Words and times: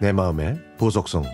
내 0.00 0.12
마음의 0.12 0.58
보석성 0.78 1.24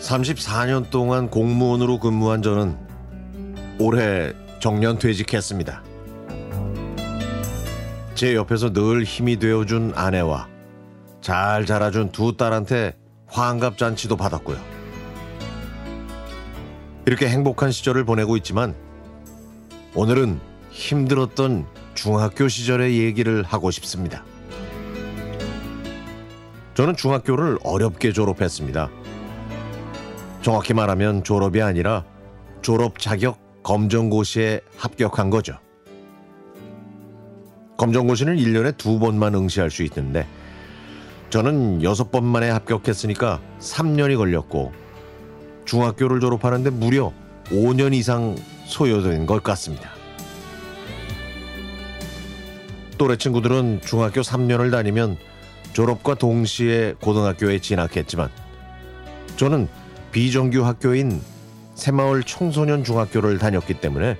(34년) 0.00 0.88
동안 0.90 1.28
공무원으로 1.28 1.98
근무한 1.98 2.40
저는 2.40 2.78
올해 3.78 4.32
정년 4.58 4.98
퇴직했습니다. 4.98 5.82
제 8.14 8.34
옆에서 8.34 8.72
늘 8.72 9.04
힘이 9.04 9.38
되어준 9.38 9.92
아내와 9.94 10.48
잘 11.20 11.66
자라준 11.66 12.10
두 12.10 12.38
딸한테 12.38 13.01
환갑 13.32 13.78
잔치도 13.78 14.16
받았고요. 14.16 14.58
이렇게 17.06 17.28
행복한 17.28 17.72
시절을 17.72 18.04
보내고 18.04 18.36
있지만 18.36 18.74
오늘은 19.94 20.38
힘들었던 20.70 21.66
중학교 21.94 22.48
시절의 22.48 22.98
얘기를 22.98 23.42
하고 23.42 23.70
싶습니다. 23.70 24.24
저는 26.74 26.96
중학교를 26.96 27.58
어렵게 27.64 28.12
졸업했습니다. 28.12 28.88
정확히 30.42 30.74
말하면 30.74 31.24
졸업이 31.24 31.60
아니라 31.60 32.04
졸업 32.62 32.98
자격 32.98 33.62
검정고시에 33.62 34.60
합격한 34.76 35.30
거죠. 35.30 35.58
검정고시는 37.76 38.36
1년에 38.36 38.76
두 38.76 38.98
번만 38.98 39.34
응시할 39.34 39.70
수 39.70 39.82
있는데 39.82 40.26
저는 41.32 41.82
여섯 41.82 42.10
번 42.10 42.26
만에 42.26 42.50
합격했으니까 42.50 43.40
3년이 43.58 44.18
걸렸고 44.18 44.70
중학교를 45.64 46.20
졸업하는데 46.20 46.68
무려 46.68 47.10
5년 47.46 47.94
이상 47.94 48.36
소요된 48.66 49.24
것 49.24 49.42
같습니다. 49.42 49.88
또래 52.98 53.16
친구들은 53.16 53.80
중학교 53.80 54.20
3년을 54.20 54.70
다니면 54.70 55.16
졸업과 55.72 56.16
동시에 56.16 56.96
고등학교에 57.00 57.60
진학했지만 57.60 58.28
저는 59.38 59.68
비정규 60.10 60.66
학교인 60.66 61.22
새마을 61.74 62.24
청소년 62.24 62.84
중학교를 62.84 63.38
다녔기 63.38 63.80
때문에 63.80 64.18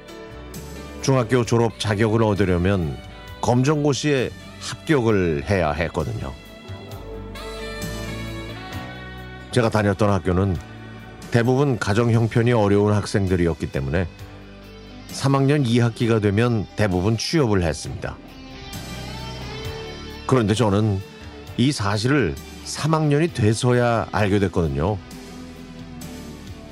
중학교 1.03 1.45
졸업 1.45 1.79
자격을 1.79 2.23
얻으려면 2.23 2.97
검정고시에 3.43 4.31
합격을 4.61 5.45
해야 5.51 5.73
했거든요. 5.73 6.33
제가 9.53 9.69
다녔던 9.69 10.09
학교는 10.09 10.57
대부분 11.31 11.79
가정 11.79 12.11
형편이 12.11 12.53
어려운 12.53 12.95
학생들이었기 12.95 13.71
때문에 13.71 14.09
3학년 15.11 15.67
2학기가 15.67 16.23
되면 16.23 16.67
대부분 16.75 17.19
취업을 17.19 17.63
했습니다. 17.63 18.17
그런데 20.27 20.55
저는 20.55 21.01
이 21.59 21.71
사실을 21.71 22.35
3학년이 22.65 23.35
돼서야 23.35 24.09
알게 24.11 24.39
됐거든요. 24.39 24.97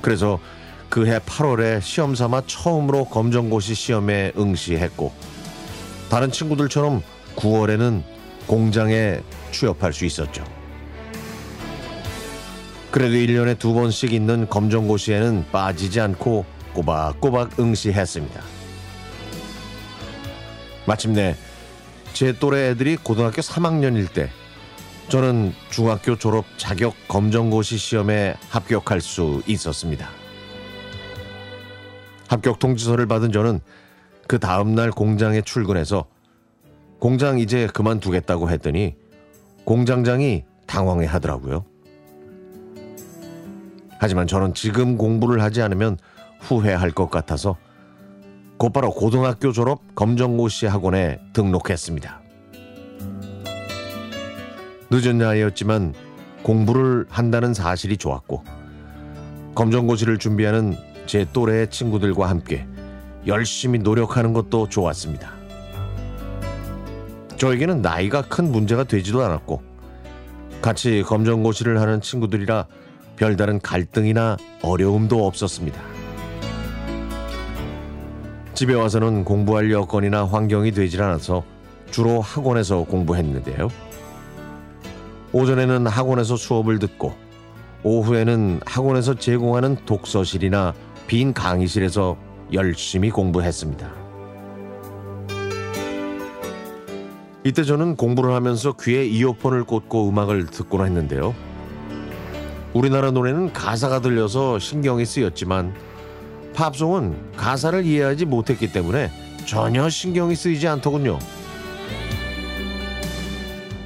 그래서 0.01 0.39
그해 0.89 1.19
8월에 1.19 1.81
시험 1.81 2.15
삼아 2.15 2.43
처음으로 2.47 3.05
검정고시 3.05 3.75
시험에 3.75 4.31
응시했고 4.35 5.13
다른 6.09 6.31
친구들처럼 6.31 7.03
9월에는 7.35 8.01
공장에 8.47 9.21
취업할 9.51 9.93
수 9.93 10.05
있었죠. 10.05 10.60
그래도 12.91 13.15
1년에 13.15 13.57
두 13.57 13.73
번씩 13.73 14.11
있는 14.11 14.49
검정고시에는 14.49 15.45
빠지지 15.51 16.01
않고 16.01 16.45
꼬박꼬박 16.73 17.57
응시했습니다. 17.57 18.41
마침내 20.85 21.37
제 22.11 22.37
또래 22.37 22.69
애들이 22.69 22.97
고등학교 22.97 23.41
3학년일 23.41 24.11
때 24.13 24.29
저는 25.07 25.53
중학교 25.69 26.17
졸업 26.17 26.45
자격 26.57 26.93
검정고시 27.07 27.77
시험에 27.77 28.35
합격할 28.49 28.99
수 28.99 29.41
있었습니다. 29.47 30.09
합격 32.27 32.59
통지서를 32.59 33.05
받은 33.07 33.31
저는 33.31 33.61
그 34.27 34.37
다음날 34.37 34.91
공장에 34.91 35.41
출근해서 35.41 36.05
공장 36.99 37.39
이제 37.39 37.67
그만두겠다고 37.67 38.49
했더니 38.49 38.95
공장장이 39.65 40.43
당황해 40.67 41.05
하더라고요. 41.07 41.70
하지만 44.01 44.25
저는 44.25 44.55
지금 44.55 44.97
공부를 44.97 45.43
하지 45.43 45.61
않으면 45.61 45.99
후회할 46.39 46.89
것 46.89 47.11
같아서 47.11 47.55
곧바로 48.57 48.89
고등학교 48.89 49.51
졸업 49.51 49.93
검정고시 49.93 50.65
학원에 50.65 51.19
등록했습니다. 51.33 52.19
늦은 54.89 55.19
나이였지만 55.19 55.93
공부를 56.41 57.05
한다는 57.09 57.53
사실이 57.53 57.97
좋았고 57.97 58.43
검정고시를 59.53 60.17
준비하는 60.17 60.75
제 61.05 61.27
또래의 61.31 61.69
친구들과 61.69 62.27
함께 62.27 62.65
열심히 63.27 63.77
노력하는 63.77 64.33
것도 64.33 64.67
좋았습니다. 64.67 65.31
저에게는 67.37 67.83
나이가 67.83 68.23
큰 68.23 68.51
문제가 68.51 68.83
되지도 68.83 69.23
않았고 69.23 69.61
같이 70.59 71.03
검정고시를 71.03 71.79
하는 71.79 72.01
친구들이라 72.01 72.65
별다른 73.15 73.59
갈등이나 73.59 74.37
어려움도 74.61 75.25
없었습니다. 75.25 75.81
집에 78.53 78.73
와서는 78.73 79.23
공부할 79.23 79.71
여건이나 79.71 80.25
환경이 80.25 80.71
되질 80.71 81.01
않아서 81.01 81.43
주로 81.89 82.21
학원에서 82.21 82.83
공부했는데요. 82.83 83.69
오전에는 85.33 85.87
학원에서 85.87 86.35
수업을 86.35 86.79
듣고 86.79 87.13
오후에는 87.83 88.61
학원에서 88.65 89.15
제공하는 89.15 89.77
독서실이나 89.85 90.73
빈 91.07 91.33
강의실에서 91.33 92.17
열심히 92.53 93.09
공부했습니다. 93.09 93.91
이때 97.43 97.63
저는 97.63 97.95
공부를 97.95 98.33
하면서 98.33 98.73
귀에 98.79 99.05
이어폰을 99.05 99.63
꽂고 99.63 100.09
음악을 100.09 100.45
듣곤 100.47 100.85
했는데요. 100.85 101.33
우리나라 102.73 103.11
노래는 103.11 103.51
가사가 103.51 103.99
들려서 103.99 104.57
신경이 104.57 105.05
쓰였지만 105.05 105.73
팝송은 106.53 107.33
가사를 107.35 107.85
이해하지 107.85 108.25
못했기 108.25 108.71
때문에 108.71 109.11
전혀 109.45 109.89
신경이 109.89 110.35
쓰이지 110.35 110.67
않더군요. 110.67 111.19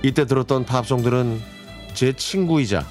이때 0.03 0.25
들었던 0.25 0.65
팝송들은 0.65 1.41
제 1.95 2.13
친구이자 2.13 2.85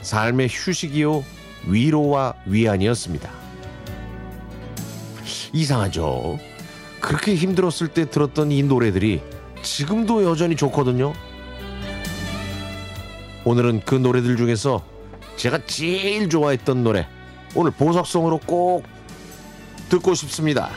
삶의 0.00 0.48
휴식이요 0.50 1.22
위로와 1.66 2.34
위안이었습니다. 2.46 3.30
이상하죠? 5.52 6.38
그렇게 7.00 7.34
힘들었을 7.34 7.88
때 7.88 8.08
들었던 8.08 8.52
이 8.52 8.62
노래들이 8.62 9.20
지금도 9.62 10.24
여전히 10.24 10.56
좋거든요. 10.56 11.12
오늘은 13.44 13.82
그 13.84 13.94
노래들 13.94 14.36
중에서 14.36 14.82
제가 15.36 15.60
제일 15.66 16.28
좋아했던 16.28 16.82
노래 16.82 17.06
오늘 17.54 17.70
보석성으로 17.70 18.38
꼭 18.46 18.84
듣고 19.88 20.14
싶습니다. 20.14 20.70